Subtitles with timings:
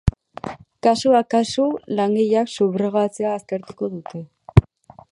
[0.87, 1.67] Kasuan kasu,
[2.01, 4.27] langileak subrogatzea aztertuko dute.